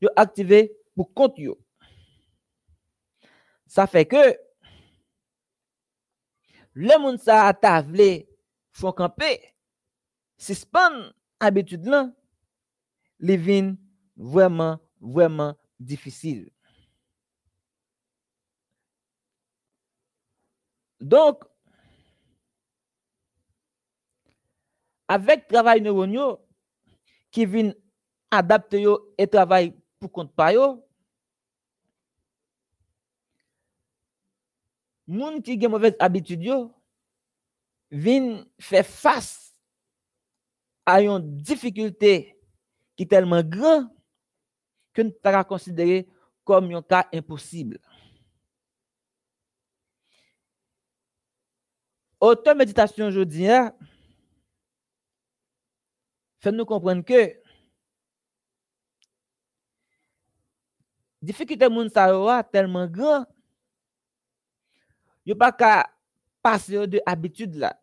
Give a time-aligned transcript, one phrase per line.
[0.00, 0.08] yo
[0.94, 1.58] pour compte yo.
[3.66, 4.38] Ça fait que
[6.74, 8.26] le monde ça ta vle
[8.72, 9.54] font camper
[10.36, 12.10] suspend habitude là
[13.20, 13.76] les vin
[14.16, 16.50] vraiment vraiment difficile.
[21.00, 21.44] Donc
[25.06, 26.36] avec travail neuronal
[27.30, 27.72] qui vient
[28.30, 28.84] adapter
[29.16, 30.84] et travail pour compte pa yo
[35.06, 36.58] moun qui gen mauvaise habitude yo
[37.90, 39.54] vin faire face
[40.86, 42.38] à une difficulté
[42.96, 43.88] qui est tellement grand
[44.92, 46.08] que nous pas considérer
[46.44, 47.78] comme un cas impossible.
[52.20, 53.46] Autant méditation aujourd'hui
[56.40, 57.40] fait nous comprendre que
[61.22, 63.26] difficulté moun sa yo tellement grand.
[65.26, 65.90] Yo pas qu'à
[66.42, 67.78] passer de habitude là.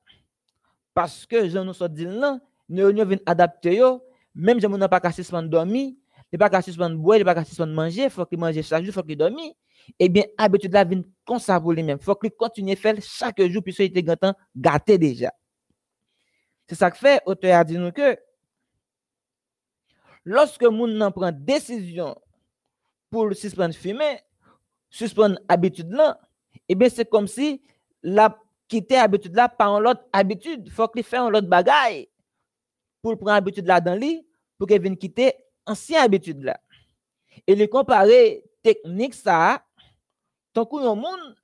[0.94, 4.02] Parce que je nous so dit là nous vient adapter yo.
[4.34, 5.94] Même je n'a pas qu'à suspendre dormir
[6.32, 8.94] il pas qu'à suspendre boire il pas qu'à suspendre manger faut qu'il mange chaque jour
[8.94, 9.54] faut qu'il dormir
[9.98, 13.42] eh bien habitude là vient comme ça pour lui même faut qu'il continue faire chaque
[13.44, 14.04] jour puisque il était
[14.56, 15.32] gâté déjà.
[16.68, 18.18] C'est ça que fait auteur a dit nous que
[20.26, 22.16] lorsque moun prend décision
[23.16, 24.20] pour suspendre fumer,
[24.90, 26.20] suspendre habitude là,
[26.68, 27.62] eh bien c'est comme si
[28.04, 32.10] la quitter habitude là par une autre habitude, faut qu'il fasse une autre bagaille
[33.02, 35.32] pour prendre habitude là dans lui pour qu'il vienne quitter
[35.66, 36.60] ancienne habitude là.
[37.48, 39.64] Et les comparer technique ça
[40.52, 41.38] tant un monde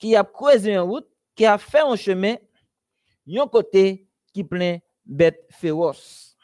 [0.00, 2.34] qui a creusé une route, qui a fait un chemin,
[3.28, 6.36] un côté qui plein bête féroce.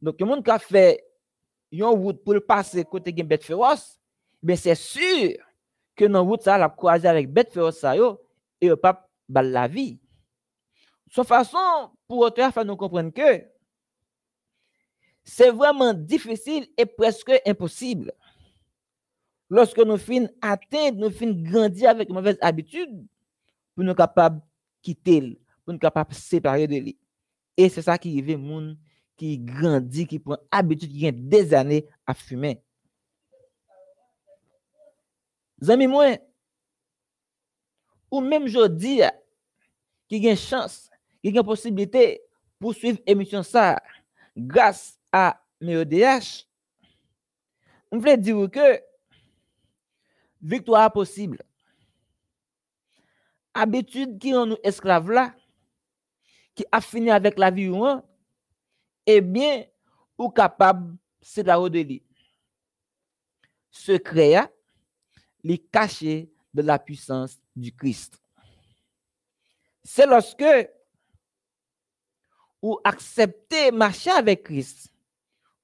[0.00, 1.03] Donc, le monde qui a fait
[1.78, 4.00] une route pour passer côté une bête féroce,
[4.42, 5.36] ben c'est sûr
[5.96, 8.20] que dans route, ça, la croisé avec bête féroce, yo,
[8.60, 9.98] et le pas la vie.
[11.16, 13.44] De façon, pour auteur, faire nous comprendre que
[15.22, 18.12] c'est vraiment difficile et presque impossible.
[19.48, 23.06] Lorsque nous finissons atteindre, nous finissons grandir avec mauvaise habitude,
[23.74, 24.40] pour nous capables
[24.82, 26.98] quitter, pour nous capables séparer de lui.
[27.56, 28.76] Et c'est ça qui arrive, monde
[29.16, 32.62] qui grandit, qui prend habitude, qui a des années à fumer.
[35.62, 36.18] Zami moi,
[38.10, 39.00] ou même dis
[40.08, 40.90] qui a chance,
[41.22, 42.22] qui a possibilité
[42.58, 43.80] pour suivre l'émission ça
[44.36, 46.46] grâce à MEODH,
[47.90, 48.80] on veut dire que
[50.42, 51.38] victoire possible.
[53.54, 55.34] Habitude qui rend nous esclaves là,
[56.54, 57.84] qui a fini avec la vie ou
[59.06, 59.64] eh bien,
[60.16, 62.02] ou capable, c'est la de lui.
[63.70, 64.54] Secret,
[65.42, 68.20] les cacher de la puissance du Christ.
[69.82, 70.44] C'est lorsque
[72.62, 74.90] ou accepter marcher avec Christ,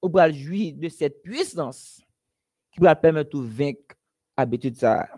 [0.01, 1.99] ou va jouir de cette puissance
[2.71, 3.95] qui va permettre de vaincre
[4.37, 5.09] l'habitude ça.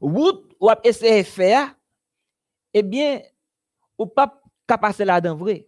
[0.00, 1.74] Ou ou essayer de faire,
[2.74, 3.22] eh bien,
[3.98, 5.66] ou pas passer là dedans vrai.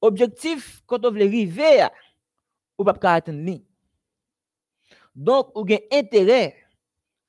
[0.00, 1.86] Objectif, quand on veut arriver,
[2.76, 3.60] ou pas atteindre
[5.14, 6.56] Donc, ou avez intérêt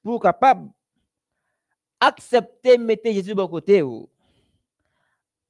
[0.02, 0.70] pour capable
[2.00, 4.10] accepter mettre Jésus de côté ou.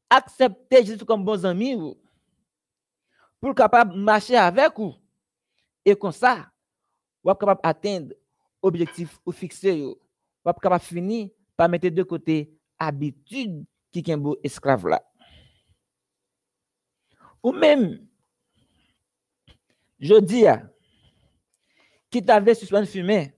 [0.09, 1.97] Accepter Jésus comme bon ami ou.
[3.39, 4.95] Pour capable marcher avec vous
[5.83, 6.49] et comme ça
[7.23, 8.13] vous êtes capable atteindre
[8.61, 9.97] objectif ou fixé vous
[10.49, 12.53] êtes capable finir par mettre de côté
[12.87, 15.03] habitude qui est un beau esclave là.
[17.43, 18.07] Ou même,
[19.99, 20.45] je dis,
[22.09, 23.33] qui t'avait suspendu fumer,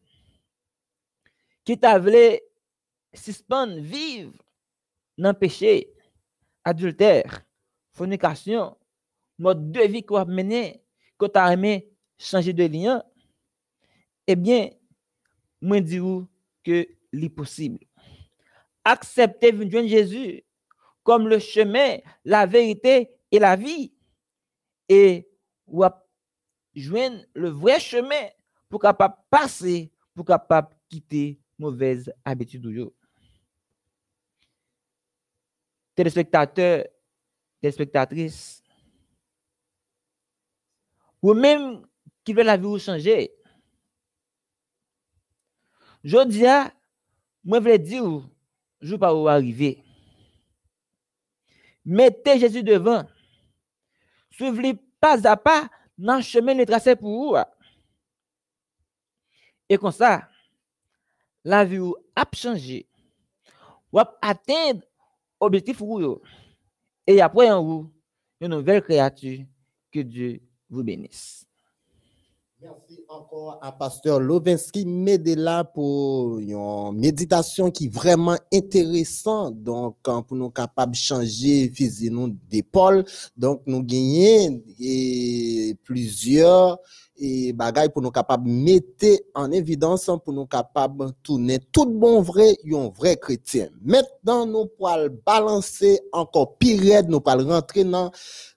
[1.63, 2.43] qui t'avait
[3.13, 4.33] suspendu vivre
[5.17, 5.93] dans péché,
[6.63, 7.43] adultère,
[7.93, 8.77] fornication,
[9.39, 10.83] mode de vie qu'on a mené,
[11.17, 13.03] qu'on a aimé changer de lien,
[14.27, 14.69] eh bien,
[15.61, 15.99] moi, dis
[16.63, 17.79] que l'impossible
[18.85, 19.51] accepter
[19.87, 20.43] Jésus
[21.03, 23.93] comme le chemin, la vérité et la vie.
[24.87, 25.27] Et
[25.67, 25.83] ou
[27.33, 28.29] le vrai chemin
[28.69, 32.91] pour capable passer, pour capable quitter mauvaise habitude.
[35.95, 36.85] Téléspectateurs,
[37.61, 38.61] téléspectatrices,
[41.21, 41.85] ou même
[42.23, 43.31] qui veut la vie changer.
[46.03, 46.43] Je dis,
[47.43, 48.29] moi, je veux dire,
[48.81, 49.83] je pas où arriver.
[51.83, 53.05] Mettez Jésus devant.
[54.31, 57.37] suivez pas à pas dans le chemin les tracé pour vous.
[59.69, 60.27] Et comme ça,
[61.43, 61.79] la vie
[62.15, 62.87] a changé.
[63.91, 64.81] Ou a atteindre
[65.39, 66.21] l'objectif ou
[67.07, 67.93] Et après, en vous,
[68.41, 69.45] une nouvelle créature.
[69.91, 71.44] Que Dieu vous bénisse.
[72.65, 79.61] Merci encore à Pasteur Lovinsky Medela pour une méditation qui est vraiment intéressante.
[79.61, 83.05] Donc, pour nous capables de changer physiquement d'épaule.
[83.37, 84.63] Donc, nous gagnons
[85.83, 86.79] plusieurs
[87.17, 92.57] et bagaille pour nous capables mettre en évidence pour nous capables tourner tout bon vrai
[92.73, 93.69] un vrai chrétien.
[93.83, 98.11] Maintenant nous pourrons balancer encore pire nous pourrons rentrer dans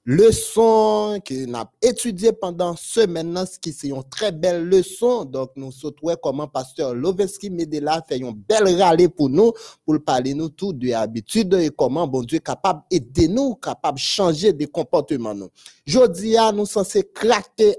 [0.04, 5.50] leçon que nous avons étudié pendant semaine ce qui c'est une très belle leçon donc
[5.56, 9.52] nous souhaitons comment pasteur Loveski Medela fait une belle rallye pour nous
[9.84, 14.02] pour parler nous tout de habitude et comment bon Dieu capable d'aider nous capable de
[14.02, 15.48] changer de comportement nous.
[15.86, 17.08] Jodi nous censé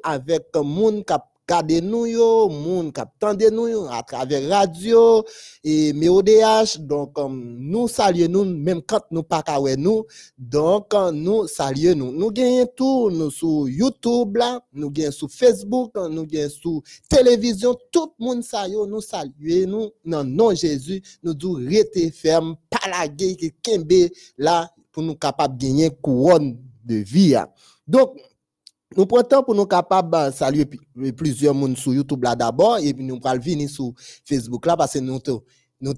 [0.04, 5.24] avec moun kap gade nou yo, moun kap tande nou yo, à travers radio
[5.64, 9.44] et MODH, donc nous saluons nous, même quand nous pas
[9.76, 10.06] nous,
[10.38, 12.12] donc nous saluons nous.
[12.12, 17.76] Nous gagnons tout, nous sur YouTube là, nous gagnons sur Facebook, nous gagnons sur télévision,
[17.92, 23.08] tout le monde salue, nous saluons nous, non, Jésus, nous disons rester ferme, pas la
[23.08, 27.36] gueule, kembe là, pour nous capables de gagner couronne de vie.
[27.88, 28.20] Donc,
[28.98, 30.66] nous prenons pour nous capables de saluer
[31.16, 33.94] plusieurs personnes sur YouTube là d'abord et puis nous allons venir sur
[34.26, 35.32] Facebook là parce que nous te,
[35.82, 35.94] nous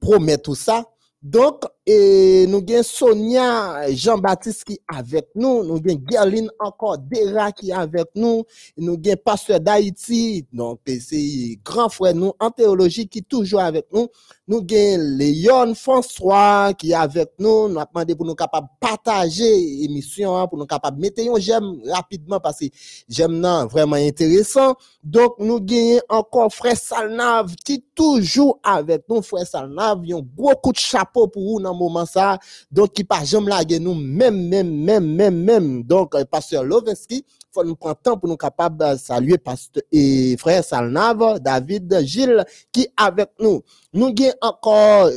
[0.00, 0.84] promettons tout ça.
[1.22, 5.64] Donc, et nous avons Sonia Jean-Baptiste qui est avec nous.
[5.64, 8.44] Nous avons Gerline encore Dera qui est avec nous.
[8.76, 10.46] Nous avons Pasteur d'Haïti.
[10.52, 14.06] Donc, c'est grand frère nous en théologie qui est toujours avec nous.
[14.46, 17.68] Nous avons Léon François qui est avec nous.
[17.68, 21.22] Nous avons demandé pour nous capables de partager l'émission, hein, pour nous capables de mettre
[21.22, 22.66] un j'aime rapidement parce que
[23.08, 23.40] j'aime
[23.70, 24.76] vraiment intéressant.
[25.02, 29.22] Donc, nous avons encore frère Salnave qui est toujours avec nous.
[29.22, 32.38] Frère Salnave, il y a un coup de chapeau pour dans moment ça.
[32.70, 35.82] Donc, qui pas jamais laguer nous, même, même, même, même, même.
[35.82, 40.36] Donc, euh, pasteur Loveski, faut nous prendre temps pour nous capables de saluer pasteur et
[40.38, 43.62] frère Salnave, David, Gilles, qui avec nous.
[43.92, 45.10] Nous avons encore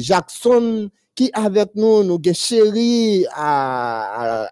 [0.00, 4.50] Jackson qui avec nous, nous avons chéri à,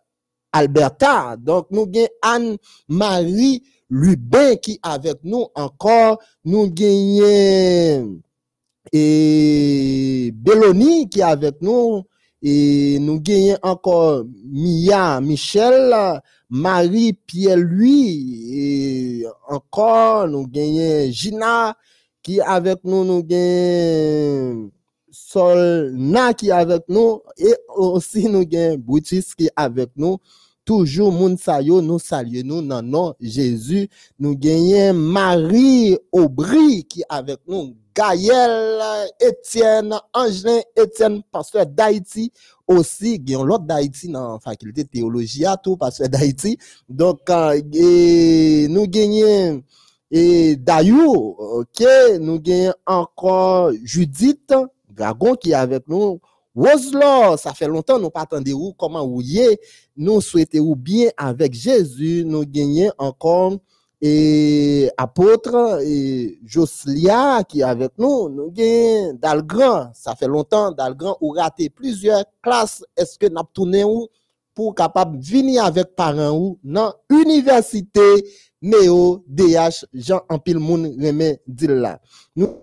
[0.53, 1.37] Alberta.
[1.39, 6.19] Donc, nous avons Anne-Marie Lubin qui avec nous encore.
[6.45, 8.21] Nous gagnons
[8.93, 12.03] et Belloni qui est avec nous.
[12.41, 21.77] Et nous gagnons encore Mia, Michel, Marie, Pierre-Louis, et encore nous gagnons Gina
[22.23, 24.71] qui est avec nous, nous gagnons
[25.11, 30.19] Solna qui est avec nous, et aussi nous gagnons Boutis qui est avec nous.
[30.69, 33.89] Toujours, moun sayo, nous saluons nous dans nom Jésus.
[34.19, 37.75] Nous gagnons Marie Aubry qui est avec nous.
[37.95, 38.79] Gaël,
[39.19, 42.31] Étienne, Angelin, Étienne, pasteur d'Haïti,
[42.67, 46.59] aussi, a l'autre d'Haïti dans la faculté de théologie, à tout, pasteur d'Haïti.
[46.87, 49.63] Donc, euh, nous gagnons,
[50.11, 51.83] et Dayou, ok,
[52.21, 54.53] nous gagnons encore Judith,
[54.95, 56.21] Dragon qui est avec nous.
[56.59, 59.61] Roselaw, ça fait longtemps, nous pas où, comment vous y est.
[59.97, 63.59] Nous souhaitons bien avec Jésus, nous gagnons encore
[64.01, 71.17] et apôtre et Joslia qui est avec nous, nous avons Dalgrand, ça fait longtemps, Dalgrand
[71.21, 74.09] ou raté plusieurs classes, est-ce que nous tourné où
[74.55, 78.25] pour capable venir avec parents ou dans université
[78.61, 80.97] Néo DH Jean Ampil Moun
[81.47, 82.01] Dilla.
[82.35, 82.57] Nous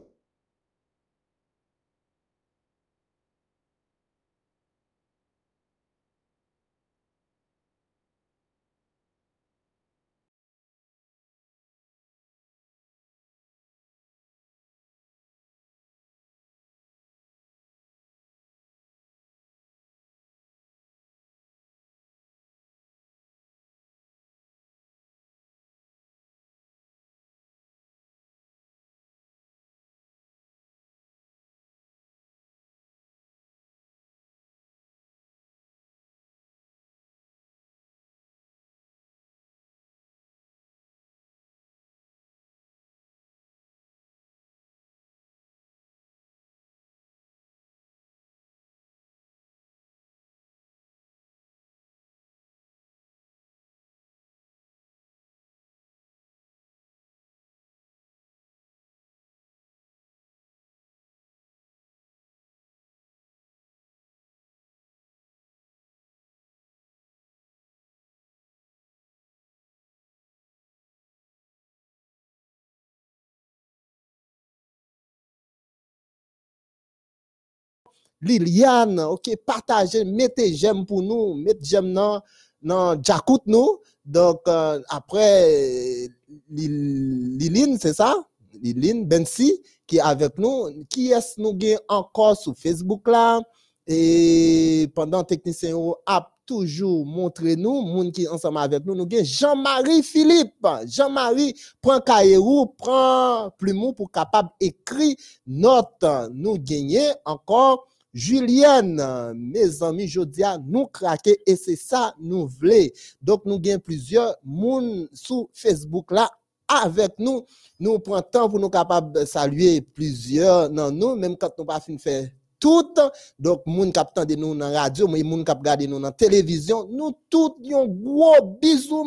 [78.21, 82.21] Liliane, ok, partagez, mettez j'aime pour nous, mettez j'aime dans,
[82.61, 83.79] dans Jacout nous.
[84.05, 86.07] Donc, euh, après,
[86.51, 88.15] Lil- Liline, c'est ça?
[88.61, 90.69] Liline Bensi, qui est avec nous.
[90.89, 93.41] Qui est-ce nous gagne encore sur Facebook là?
[93.87, 100.03] Et pendant technicien a toujours montré nous, moun qui ensemble avec nous, nous gagne Jean-Marie
[100.03, 100.65] Philippe.
[100.87, 102.37] Jean-Marie, prend cahier
[102.77, 106.05] prend plumeau pour capable écrire note.
[106.31, 112.87] Nous gagnons encore Julienne, mes amis, Jodia, nous craquer et c'est ça nous voulons.
[113.21, 116.31] Donc nous gagnons plusieurs moun sur Facebook là
[116.65, 117.45] avec nous.
[117.77, 121.81] Nous prenons temps pour nous capables de saluer plusieurs dans nous, même quand nous pas
[121.99, 122.93] faire tout.
[123.37, 127.11] Donc, moun kap tande nous dans radio, mais moun kap gade nous dans télévision, nous
[127.29, 129.03] tous yon gros bisou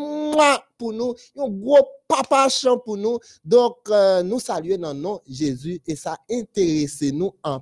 [0.76, 3.18] pour nous, yon gros papachon pour nous.
[3.42, 7.60] Donc, euh, nous saluons dans le nom Jésus et ça intéresse nous en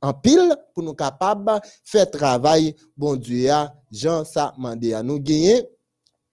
[0.00, 5.18] en pile pour nous capables faire travail bon Dieu a Jean ça mandé à nous
[5.18, 5.62] gagner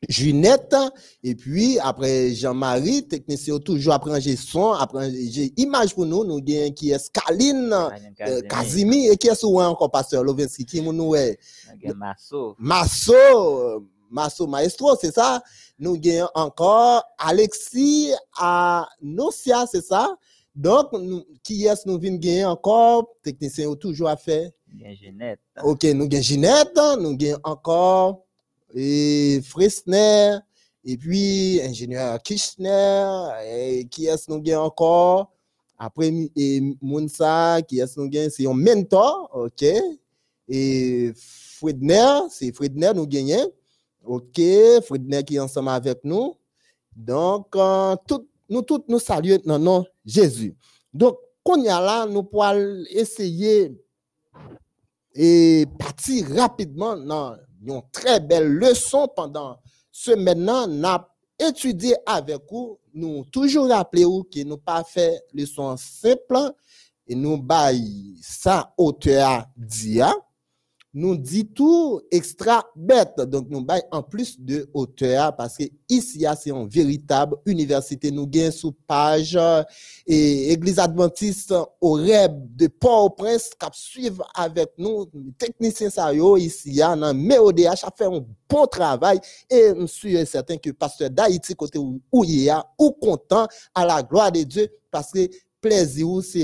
[0.08, 0.76] Junette
[1.24, 5.12] et puis après Jean-Marie technicien toujours après son après
[5.58, 7.74] image pour nous nous gagnons qui est Scaline
[8.22, 11.40] euh, Kazimi et qui est souvent encore pasteur Lovinski qui nous est
[11.96, 12.56] Masso.
[12.60, 13.80] Masso, euh,
[14.10, 15.42] Masso Maestro, c'est ça.
[15.78, 20.16] Nous gagnons encore Alexis à Nocia, c'est ça.
[20.56, 20.88] Donc,
[21.44, 23.10] qui est-ce nous venons gagner encore?
[23.22, 24.50] Technicien toujours à faire?
[25.02, 25.40] Jeannette.
[25.64, 28.26] Ok, nous gagnons Ginette, nous gagnons encore
[28.74, 30.38] et Fresner,
[30.84, 35.32] et puis ingénieur Kirchner, et qui est-ce nous gagnons encore?
[35.78, 36.12] Après,
[36.82, 38.30] Mounsa, qui est-ce nous gagnons?
[38.32, 39.66] C'est un mentor, ok.
[40.48, 43.50] Et Fredner, c'est Fredner nous gagnons.
[44.04, 44.40] Ok,
[44.86, 46.36] Fredner qui est ensemble avec nous.
[46.96, 50.56] Donc, euh, tout, nous tous nous saluons Jésus.
[50.94, 53.72] Donc, qu'on y a là, nous pourrons essayer
[55.14, 59.58] et partir rapidement dans une très belle leçon pendant
[59.92, 60.68] ce maintenant.
[60.68, 61.08] N'a
[61.40, 66.54] étudié avec vous, nous toujours rappeler vous que nous pas fait leçon simple
[67.08, 70.14] et nous bail ça auteur dia
[70.96, 73.18] nous dit tout extra bête.
[73.18, 78.12] Donc, nous bail en plus de hauteur parce que ici, c'est une véritable université.
[78.12, 79.62] Nous gagnons sous page euh,
[80.08, 85.06] et Église Adventiste au rêve de Port-au-Prince qui suivent avec nous,
[85.38, 90.70] technicien ça ici, dans MEODH, a fait un bon travail et je suis certain que
[90.70, 95.12] pasteur d'Haïti, côté où, il y a, ou content à la gloire de Dieu parce
[95.12, 95.28] que
[95.66, 96.44] plaisir ou c'est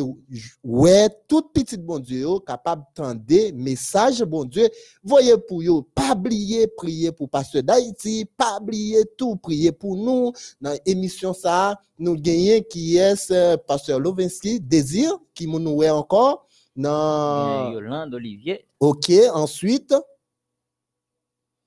[0.64, 3.22] ouais tout petit bon Dieu capable tendre
[3.54, 4.68] message bon Dieu
[5.04, 10.32] voyez pour yo pas oublier prier pour pasteur d'Haïti pas oublier tout prier pour nous
[10.60, 16.48] dans émission ça nous gagnons qui est euh, pasteur Lovinski désir qui nous ouais encore
[16.76, 18.66] dans Yolande Olivier.
[18.80, 19.94] OK ensuite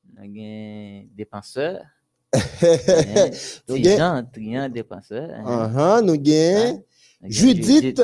[0.03, 1.83] Bien dépenseur.
[3.69, 5.29] Nous gagnons- Trian, Trian dépenseur.
[5.29, 6.83] uh-huh, nous gagnons
[7.25, 8.01] Judith.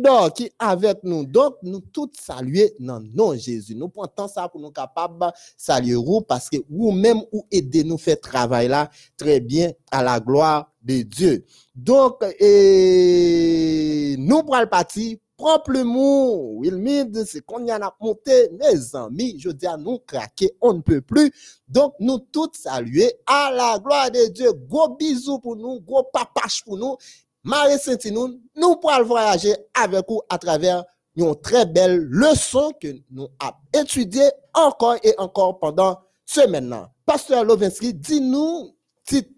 [0.00, 1.26] Donc qui avec nous.
[1.26, 3.74] Donc, nous tous saluer dans le nom Jésus.
[3.74, 5.26] Nous prenons tant ça pour nous capables de
[5.56, 10.20] saluer vous parce que vous-même ou aider nous faire travail là très bien à la
[10.20, 11.44] gloire de Dieu.
[11.74, 15.20] Donc, et nous prenons le parti.
[15.36, 20.52] Promptement, Wilmid, c'est qu'on y en a monté, mes amis, je dis à nous craquer,
[20.60, 21.32] on ne peut plus.
[21.66, 24.52] Donc, nous tous saluer à la gloire de Dieu.
[24.52, 26.96] Gros bisous pour nous, gros papache pour nous.
[27.44, 30.82] Marie Saint-Tinoun, nous pourrons voyager avec vous à travers
[31.14, 36.86] une très belle leçon que nous avons étudiée encore et encore pendant ce maintenant.
[37.04, 38.74] Pasteur Lovinski, dis-nous
[39.04, 39.30] petite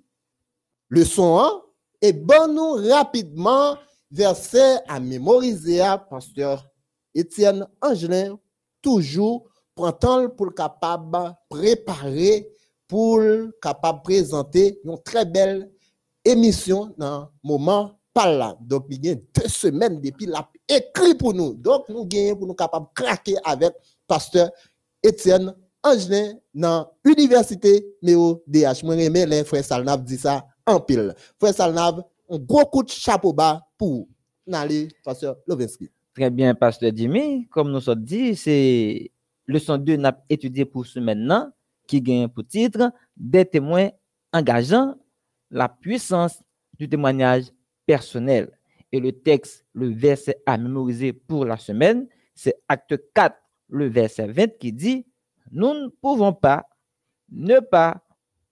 [0.89, 1.63] leçon 1
[2.03, 3.77] et bon-nous rapidement
[4.13, 6.65] verset à mémoriser à Pasteur
[7.13, 8.39] Étienne Angelin,
[8.81, 9.49] toujours
[10.01, 12.49] temps pour le capable préparer,
[12.87, 15.73] pour le capable présenter une très belle
[16.26, 18.56] émission dans le moment par là.
[18.61, 21.54] Donc, il y a deux semaines depuis la écrit pour nous.
[21.54, 23.73] Donc, nous gagnons pour nous capables de craquer avec
[24.06, 24.50] pasteur
[25.02, 28.83] Étienne Angelin dans l'université Méo DH.
[28.85, 31.14] Moi, j'aime les frères Salnav dit ça en pile.
[31.38, 34.09] Frère Salnav, un gros coup de chapeau bas pour
[34.47, 35.90] Nali, pasteur Lovinski.
[36.14, 37.47] Très bien, Pasteur Jimmy.
[37.50, 39.11] Comme nous sommes dit, c'est
[39.47, 41.50] leçon 2 n'a étudié pour ce maintenant,
[41.87, 43.90] qui gagne pour titre des témoins
[44.33, 44.95] engageants,
[45.57, 46.43] la puissance
[46.79, 47.47] du témoignage
[47.87, 48.51] personnel.
[48.93, 53.35] Et le texte, le verset à mémoriser pour la semaine, c'est acte 4,
[53.71, 55.07] le verset 20 qui dit,
[55.51, 56.69] nous ne pouvons pas
[57.31, 58.05] ne pas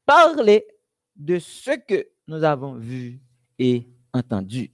[0.07, 0.67] parler
[1.15, 3.21] de ce que nous avons vu
[3.59, 4.73] et entendu.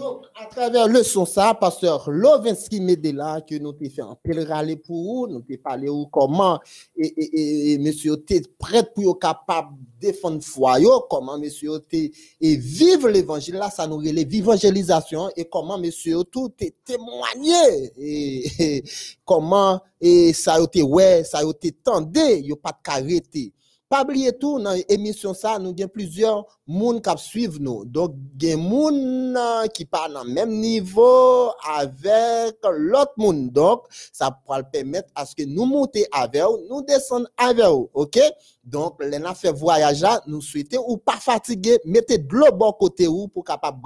[0.00, 4.32] Donc, à travers le son ça, pasteur Lovinsky Medela, que nous t'ai fait un peu
[4.44, 6.58] râler pour nous t'ai parlé ou comment,
[6.96, 10.40] et, et, et, monsieur t'es prêt pour être capable de défendre
[10.80, 16.24] yo, comment monsieur t'es, et vivre l'évangile là, ça nous relève l'évangélisation, et comment monsieur
[16.24, 18.82] tout t'es témoigné, et,
[19.26, 23.52] comment, et ça a été ouais, ça a été tendé, yo pas de carité.
[23.90, 27.84] Pas oublier tout, dans l'émission ça, nous avons plusieurs monde qui suivent nous.
[27.84, 33.50] Donc, il y des gens qui parlent dans même niveau avec l'autre monde.
[33.50, 33.82] Donc,
[34.12, 37.88] ça pourra permettre à ce que nous monter avec eux, nous descendre avec eux.
[37.92, 38.20] OK?
[38.62, 43.08] Donc, les gens fait voyage nous souhaitons ou pas fatiguer, mettez de l'eau bon côté
[43.08, 43.80] ou pour capable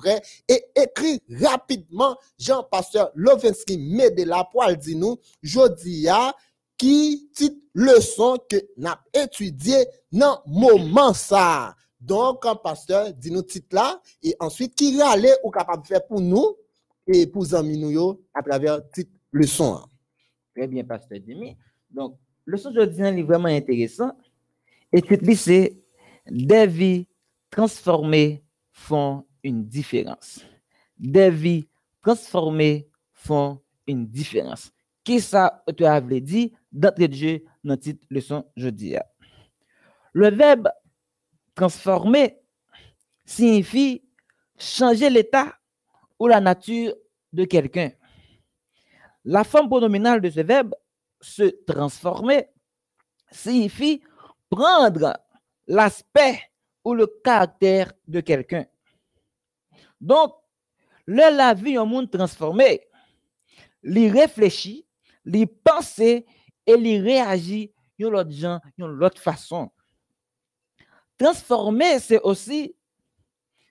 [0.46, 6.08] et écrire rapidement Jean-Pasteur Lovensky Medela pour dire nous, jodi
[6.76, 11.74] qui titre leçon que n'a étudié dans moment ça?
[12.00, 16.06] Donc, un pasteur dit nous titre là, et ensuite, qui aller ou capable de faire
[16.06, 16.56] pour nous?
[17.06, 19.80] Et pour amis nous à travers titre leçon.
[20.54, 21.56] Très bien, pasteur Demi.
[21.90, 22.16] Donc,
[22.46, 24.12] leçon aujourd'hui est vraiment intéressant.
[24.92, 25.76] Et titre c'est
[26.26, 27.06] Des vies
[27.50, 30.40] transformées font une différence.
[30.98, 31.68] Des vies
[32.02, 34.70] transformées font une différence.
[35.02, 38.96] Qui ça tu avais dit d'entrée de jeu dans titre leçon jeudi.
[40.12, 40.68] Le verbe
[41.54, 42.38] transformer
[43.24, 44.04] signifie
[44.58, 45.54] changer l'état
[46.18, 46.94] ou la nature
[47.32, 47.90] de quelqu'un.
[49.24, 50.74] La forme pronominale de ce verbe,
[51.20, 52.48] se transformer,
[53.30, 54.02] signifie
[54.50, 55.16] prendre
[55.66, 56.38] l'aspect
[56.84, 58.66] ou le caractère de quelqu'un.
[60.00, 60.34] Donc,
[61.06, 62.82] le la vie un monde transformé,
[63.82, 64.86] l'y réfléchit,
[65.24, 66.26] l'y penser
[66.66, 69.70] et l'y réagit de l'autre gens, l'autre façon.
[71.18, 72.74] Transformer, c'est aussi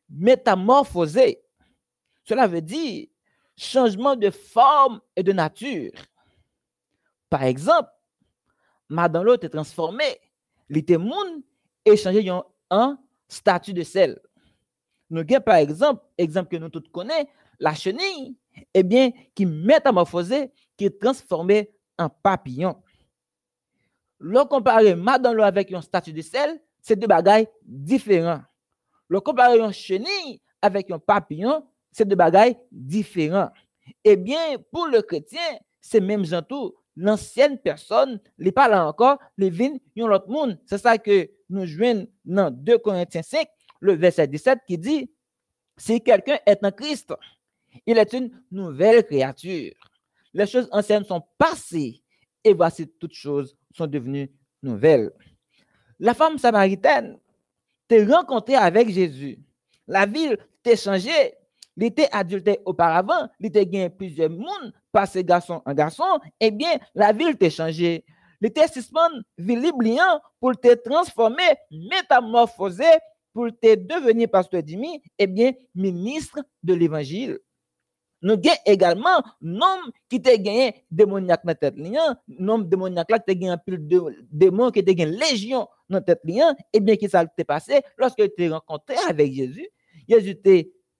[0.10, 1.41] métamorphoser.
[2.24, 3.08] Cela veut dire
[3.58, 5.91] changement de forme et de nature.
[7.30, 7.89] Par exemple,
[8.89, 10.20] Madame l'autre est transformé,
[10.70, 11.41] l'été monde
[11.86, 12.30] et changé
[12.70, 14.20] en statut de sel.
[15.10, 17.28] Nous avons par exemple, exemple que nous tous connaissons,
[17.60, 18.36] la chenille,
[18.74, 22.82] eh bien, qui métamorphosé, qui est transformé en papillon.
[24.26, 28.42] Le comparer Madame avec un statut de sel, c'est deux bagailles différents.
[29.10, 33.50] Le comparer un chenille avec un papillon, c'est deux bagailles différents.
[34.02, 35.42] Eh bien, pour le chrétien,
[35.82, 36.74] c'est même tout.
[36.96, 40.58] L'ancienne personne, les parle encore, les vignes, ont l'autre monde.
[40.68, 43.46] C'est ça que nous jouons dans 2 Corinthiens 5,
[43.82, 45.12] le verset 17 qui dit,
[45.76, 47.14] si quelqu'un est en Christ,
[47.86, 49.74] il est une nouvelle créature.
[50.34, 52.02] Les choses anciennes sont passées
[52.42, 54.32] et voici toutes choses sont devenues
[54.62, 55.12] nouvelles
[56.04, 57.18] la femme samaritaine
[57.88, 59.40] t'est rencontrée avec Jésus.
[59.88, 61.34] La ville t'est changée.
[61.78, 62.10] Il était
[62.66, 67.50] auparavant, il était gagné plusieurs mondes, passé garçon en garçon, eh bien, la ville t'est
[67.50, 68.04] changée.
[68.42, 69.08] Il était suspend
[69.38, 72.86] libliant pour te transformer, métamorphosé,
[73.34, 77.40] pour te devenir pasteur d'Imi, eh bien, ministre de l'évangile.
[78.24, 83.50] Nous avons également nom qui t'a gagné démoniaque dans tête lien, nom démoniaque qui gagné
[83.50, 87.26] un pile de démons qui t'a gagné légion dans tête lien, et bien qui ça
[87.26, 89.68] t'est passé lorsque tu rencontré avec Jésus,
[90.08, 90.52] Jésus t'a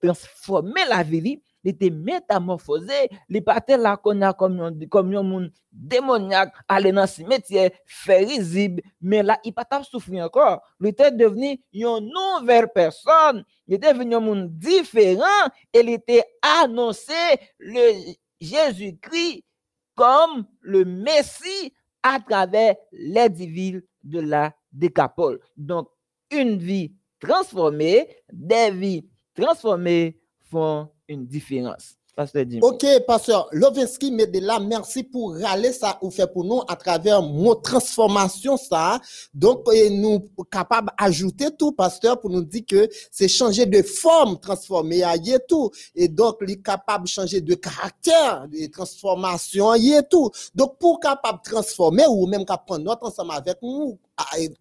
[0.02, 5.23] transformé la vie il était métamorphosé, il partait là qu'on a comme un, comme un
[5.23, 7.71] monde démoniaque, aller dans cimetière,
[8.08, 10.62] risible, mais là, il pas souffrir encore.
[10.80, 16.23] Il était devenu une nouvelle personne, il était devenu un monde différent, et il était
[16.41, 17.13] annoncé
[17.60, 19.43] le Jésus-Christ
[19.95, 25.39] comme le Messie à travers les villes de la décapole.
[25.56, 25.88] Donc,
[26.30, 31.97] une vie transformée, des vies transformées font différence.
[32.15, 37.23] Pasteur Ok, pasteur Lovinsky là merci pour râler ça ou fait pour nous à travers
[37.23, 39.02] mon transformation ça.
[39.34, 44.39] Donc, et nous capables d'ajouter tout, pasteur, pour nous dire que c'est changer de forme,
[44.39, 45.71] transformer, y tout.
[45.95, 50.30] Et donc, il est capable de changer de caractère, de transformation, y tout.
[50.54, 53.97] Donc, pour capable transformer ou même capable prendre notre ensemble avec nous,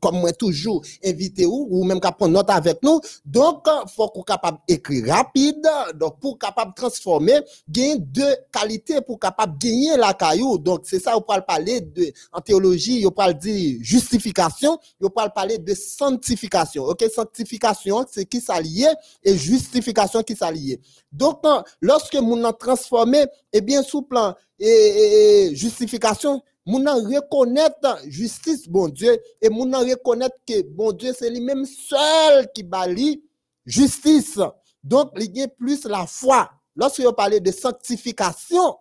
[0.00, 3.00] comme moi toujours invité ou ou même qu'à prendre note avec nous.
[3.24, 5.66] Donc faut qu'on capable écrire rapide.
[5.94, 10.58] Donc pour capable transformer gain deux qualités pour capable gagner la caillou.
[10.58, 15.32] Donc c'est ça on parle parler de en théologie on parle dire justification on parle
[15.32, 16.84] parler de sanctification.
[16.84, 18.86] OK sanctification c'est qui s'allie
[19.22, 20.78] et justification qui s'allie
[21.12, 21.42] donc
[21.80, 28.88] lorsque mon a transformé eh bien sous plan et, et justification Moun reconnaître justice, bon
[28.88, 33.22] Dieu, et moun reconnaître que bon Dieu, c'est lui-même seul qui bali
[33.66, 34.38] justice.
[34.83, 36.51] Donc, il y a plus la foi.
[36.75, 38.77] lorsque vous parlez de sanctification,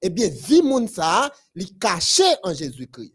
[0.00, 3.14] eh bien, vie moun ça, li caché en Jésus-Christ.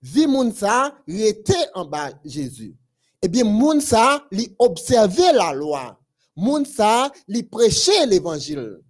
[0.00, 2.76] Vie moun ça, était en bas Jésus.
[3.20, 5.98] Eh bien, moun ça, li observer la loi.
[6.36, 8.80] Moun ça, li prêcher l'évangile.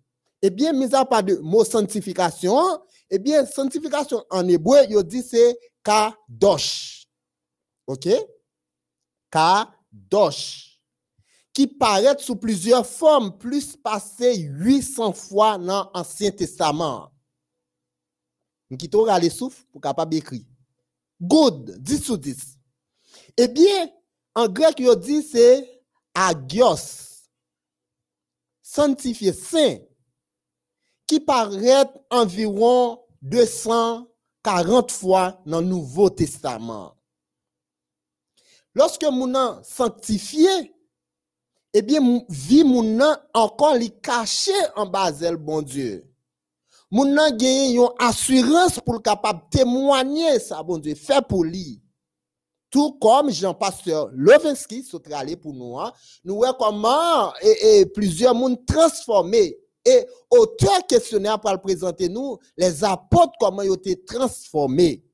[0.41, 2.81] Eh bien, mis à part de mot sanctification,
[3.15, 7.07] eh bien, sanctification en hébreu, il dit c'est kadosh.
[7.87, 8.09] OK?
[9.31, 10.81] Kadosh.
[11.53, 17.13] Qui paraît sous plusieurs formes, plus passé 800 fois dans l'Ancien Testament.
[18.79, 20.47] Qui t'aura les souffles pour capable écrire.
[21.21, 22.57] Good, 10 sur 10.
[23.37, 23.91] Eh bien,
[24.35, 25.83] en grec, il dit c'est
[26.15, 27.21] agios.
[28.63, 29.81] Sanctifié, saint.
[31.07, 36.97] Qui paraît environ 240 fois dans le Nouveau Testament.
[38.75, 40.75] Lorsque nom sanctifié,
[41.75, 43.01] eh bien, vie mon
[43.35, 46.09] encore li caché en bas bon Dieu.
[46.91, 51.83] Nom gagne une assurance pour capable témoigner ça, bon Dieu, fait pour lui.
[52.71, 54.83] Tout comme Jean-Pasteur Levinsky,
[55.43, 55.93] pour nous, hein,
[56.25, 63.33] nous voyons comment et, plusieurs mondes transformés et auteur questionnaire pour présenter nous, les apôtres,
[63.39, 65.05] comment ils ont été transformés.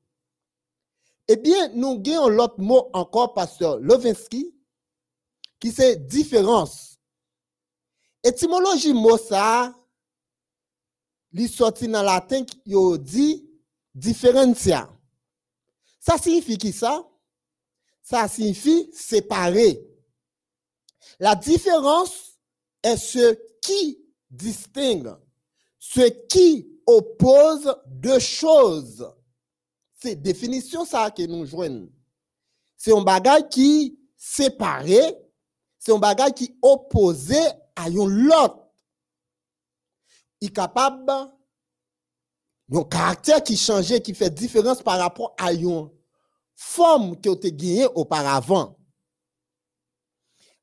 [1.27, 4.53] Eh bien, nous avons l'autre mot encore, pasteur Levinsky,
[5.59, 6.97] qui c'est différence.
[8.23, 9.75] Étymologie mot ça,
[11.31, 13.47] il sorti dans latin qui dit
[13.93, 14.89] différencia.
[15.99, 17.05] Ça signifie qui ça?
[18.01, 19.85] Ça signifie séparer.
[21.19, 22.39] La différence
[22.81, 23.98] est ce qui
[24.29, 25.15] distingue,
[25.77, 29.11] ce qui oppose deux choses.
[30.01, 31.89] C'est définition ça que nous jouons.
[32.77, 35.15] C'est un bagage qui séparé,
[35.77, 37.39] c'est un bagage qui opposé
[37.75, 38.67] à l'autre.
[40.41, 41.11] Il est capable
[42.71, 45.89] un caractère qui changeait, qui fait différence par rapport à une
[46.55, 48.77] forme qui a été gagnée auparavant.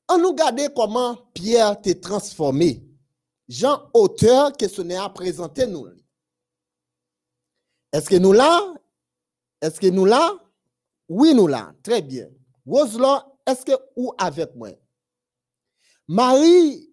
[0.09, 2.86] On nous regarde comment Pierre t'est transformé.
[3.49, 5.89] Jean, auteur, questionnaire, présenté nous.
[7.93, 8.75] Est-ce que nous là?
[9.61, 10.33] Est-ce que nous là?
[11.09, 11.73] Oui, nous là.
[11.83, 12.29] Très bien.
[12.67, 14.71] Roselaw, est-ce que ou avec moi?
[16.09, 16.93] Marie,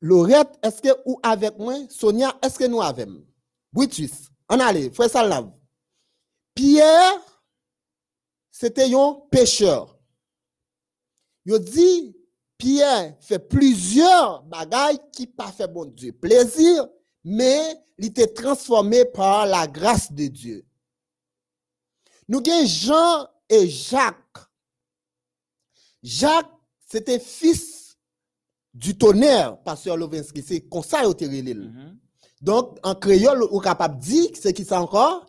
[0.00, 1.74] Laurette, est-ce que ou avec moi?
[1.88, 3.24] Sonia, est-ce que nous avons?
[3.74, 3.88] Oui,
[4.48, 5.52] On allait, frère ça
[6.54, 7.20] Pierre,
[8.50, 9.98] c'était un pêcheur.
[11.44, 12.15] Il dit,
[12.58, 16.86] Pierre fait plusieurs bagailles qui pas fait bon Dieu plaisir,
[17.24, 17.60] mais
[17.98, 20.64] il était transformé par la grâce de Dieu.
[22.28, 24.16] Nous avons Jean et Jacques.
[26.02, 26.50] Jacques,
[26.86, 27.96] c'était fils
[28.72, 30.42] du tonnerre, pasteur Lovinsky.
[30.42, 31.96] C'est comme ça qu'il mm
[32.40, 35.26] Donc, en créole, on est capable de dire, c'est qui ça encore?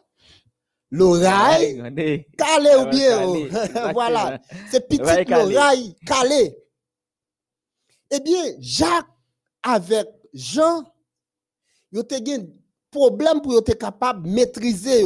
[0.90, 1.78] L'oreille,
[2.38, 4.40] calé ou bien, voilà.
[4.72, 4.98] C'est petit
[5.30, 6.58] l'oreille, calé.
[8.12, 9.08] Eh bien, Jacques
[9.64, 10.84] avec Jean,
[11.92, 12.48] il a un
[12.92, 15.04] problème pour être capable de maîtriser.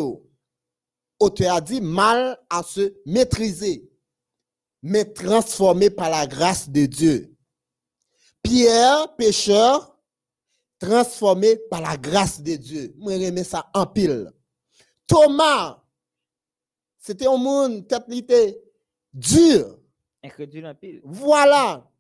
[1.20, 3.90] Auteur a dit mal à se maîtriser,
[4.82, 7.36] mais transformé par la grâce de Dieu.
[8.42, 10.00] Pierre, pécheur,
[10.80, 12.94] transformé par la grâce de Dieu.
[12.98, 14.32] Moi, j'aime ça en pile.
[15.06, 15.84] Thomas,
[16.98, 18.58] c'était un monde tête
[19.14, 19.78] dur.
[21.04, 21.91] Voilà.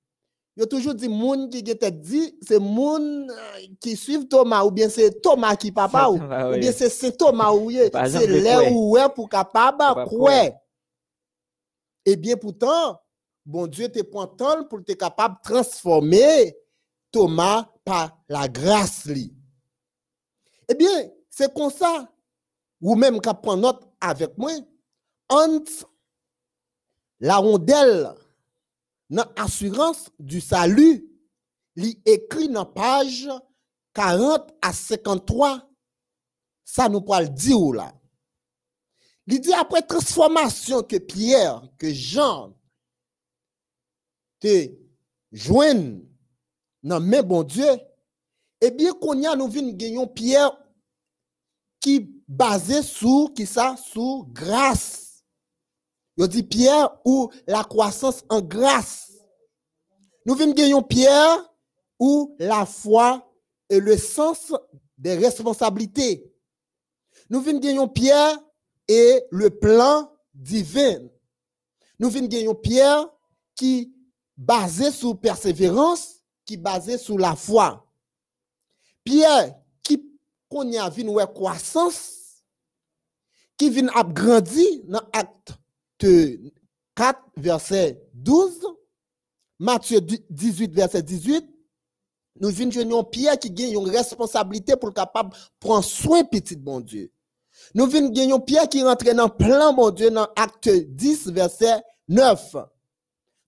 [0.57, 4.71] Il a toujours dit moun qui était dit c'est moun euh, qui suivent Thomas ou
[4.71, 8.97] bien c'est Thomas qui papa ou, ou bien c'est Saint Thomas ou c'est là où
[8.97, 10.49] est pour capable quoi.
[12.05, 12.99] Et bien pourtant
[13.45, 16.55] bon Dieu te prend temps pour te capable de transformer
[17.11, 19.33] Thomas par la grâce li.
[20.69, 22.07] Eh bien, c'est comme ça
[22.79, 24.51] ou même qu'à prendre note avec moi
[25.29, 25.89] entre
[27.19, 28.13] la rondelle
[29.11, 31.05] dans assurance du salut,
[31.75, 33.29] il écrit dans page
[33.93, 35.69] 40 à 53,
[36.63, 37.93] ça nous parle dire là.
[39.27, 42.57] Il dit après transformation que Pierre, que Jean
[44.39, 44.69] te
[45.31, 46.01] joignent
[46.81, 47.69] dans main bon Dieu,
[48.61, 50.57] eh bien qu'on y a nous vinn gagnon Pierre
[51.79, 55.10] qui basé sur qui ça sur grâce
[56.17, 59.11] il dit Pierre ou la croissance en grâce.
[60.25, 61.51] Nous venons gagner Pierre
[61.99, 63.33] ou la foi
[63.69, 64.53] et le sens
[64.97, 66.31] des responsabilités.
[67.29, 68.37] Nous venons gagner Pierre
[68.87, 70.99] et le plan divin.
[71.97, 73.07] Nous venons gagner Pierre
[73.55, 73.93] qui
[74.37, 77.87] basé sur persévérance, qui basé sur la foi.
[79.03, 80.03] Pierre, qui
[80.49, 82.43] qu'on y a vu une croissance,
[83.57, 85.53] qui vient à grandir dans acte
[86.95, 88.65] 4, verset 12,
[89.59, 91.47] Matthieu 18, verset 18,
[92.39, 97.11] nous venons Pierre qui gagne une responsabilité pour capable prendre soin petit bon Dieu.
[97.75, 102.55] Nous venons Pierre qui rentre dans plan bon Dieu dans acte 10, verset 9.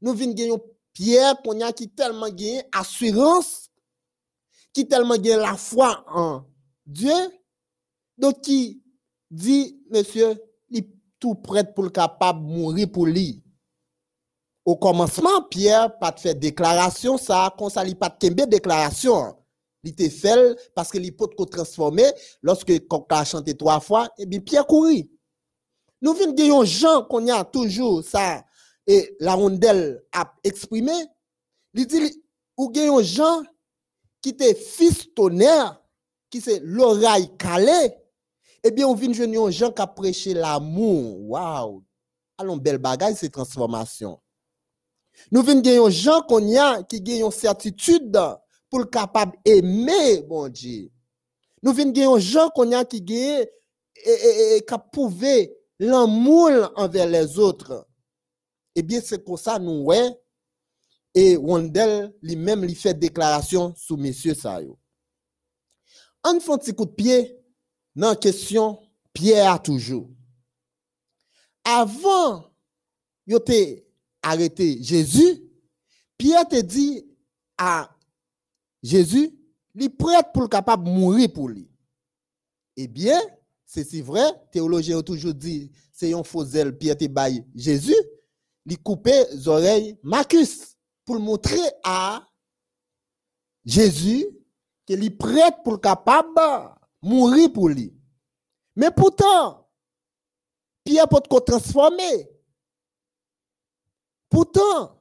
[0.01, 0.61] Nous venons
[0.93, 1.35] Pierre
[1.75, 3.69] qui tellement gagne assurance,
[4.73, 6.43] qui tellement gagne la foi en
[6.85, 7.13] Dieu,
[8.17, 8.83] donc qui
[9.31, 10.35] dit, monsieur,
[11.23, 13.41] tout prêt pour le capable mourir pour lui.
[14.65, 19.33] Au commencement, Pierre pas fait déclaration, ça, qu'on ça, pas de déclaration.
[19.83, 24.23] Il était fait parce que l'hypothèse peut transformer lorsque qu'on a chanté trois fois, et
[24.23, 25.09] eh bien Pierre courit.
[26.01, 28.43] Nous venons de Jean qu'on a toujours ça
[28.85, 30.91] et la rondelle a exprimé.
[31.73, 32.21] Il dit
[32.57, 33.43] ou gagnons Jean
[34.21, 35.07] qui était fils
[36.29, 37.95] qui c'est l'oreille calée.
[38.63, 41.29] Eh bien, on vient de Jean qui a prêché l'amour.
[41.29, 41.83] Waouh!
[42.37, 44.19] Allons, belle bagaille, cette transformation.
[45.31, 48.19] Nous venons de gens y a qui une certitude
[48.69, 50.89] pour le capable aimer, bon Dieu.
[51.61, 53.45] Nous venons de gens y a qui ont
[54.05, 57.87] et, prouvé l'amour envers les autres.
[58.75, 60.09] Eh bien, c'est pour ça nous ouais
[61.13, 64.79] et Wandel lui-même lui fait déclaration sous monsieur Sayo.
[66.23, 67.37] On fait un petit coup de pied
[67.95, 68.79] la question
[69.13, 70.09] Pierre toujours.
[71.63, 72.51] Avant,
[73.27, 73.87] il était
[74.21, 75.43] arrêté Jésus,
[76.17, 77.05] Pierre te dit
[77.57, 77.95] à
[78.81, 79.31] Jésus,
[79.75, 81.69] il est prêt pour le capable de mourir pour lui.
[82.75, 83.19] Eh bien,
[83.65, 87.05] c'est si vrai, théologiens ont toujours dit, c'est un faux zèle, Pierre te
[87.55, 87.95] Jésus,
[88.65, 92.27] il coupait les oreilles Marcus pour montrer à
[93.65, 94.25] Jésus
[94.85, 97.93] qu'il est prêt pour le capable de mourir pour lui.
[98.75, 99.69] Mais pourtant,
[100.83, 102.29] Pierre peut être transformer.
[104.29, 104.99] Pourtant,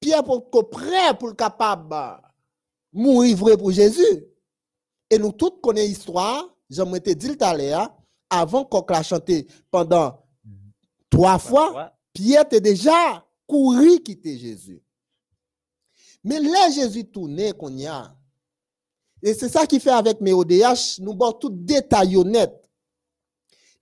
[0.00, 2.22] Pierre est prêt pour le capable
[2.92, 4.26] mourir vrai pour Jésus.
[5.10, 7.94] Et nous tous connaissons l'histoire, j'aimerais te dire tout à l'heure,
[8.28, 10.20] avant qu'on l'a chanté pendant
[11.08, 14.82] trois fois, Pierre était déjà couru quitter Jésus.
[16.24, 18.15] Mais là, Jésus tourné qu'on y a.
[19.22, 22.52] Et c'est ça qui fait avec mes ODH, nous avons tout détail honnête.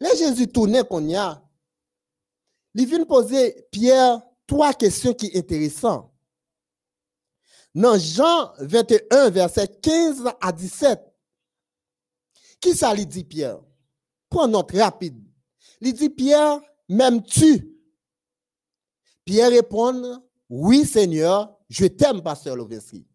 [0.01, 1.42] Là, Jésus tourné qu'on y a.
[2.75, 6.11] Il vient poser Pierre trois questions qui sont intéressantes.
[7.75, 11.01] Dans Jean 21, verset 15 à 17,
[12.61, 13.61] qui ça lui dit Pierre?
[14.31, 15.20] Prends note rapide.
[15.81, 17.70] Il dit Pierre, m'aimes-tu?
[19.25, 23.07] Pierre répond, oui Seigneur, je t'aime, pasteur Loveski.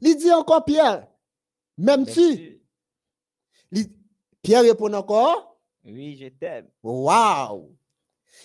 [0.00, 1.06] Il dit encore Pierre,
[1.76, 2.60] m'aimes-tu?
[4.42, 5.50] Pierre répond encore,
[5.84, 6.66] oui, je t'aime.
[6.82, 7.70] Wow!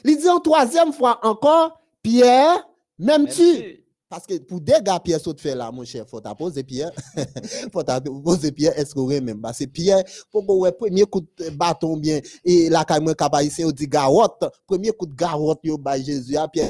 [0.04, 3.82] Il dit en troisième fois encore, Pierre, m'aimes-tu?
[4.08, 6.92] Parce que pour des gars, Pierre saute fait là, mon cher, faut poser Pierre.
[7.74, 7.84] faut
[8.24, 9.42] poser Pierre, est-ce qu'on même?
[9.42, 13.72] Parce que Pierre, pour que premier coup de bâton bien, et la caméra capacité, on
[13.72, 16.70] dit garotte, premier coup de garotte, yo, bah, Jésus, Pierre.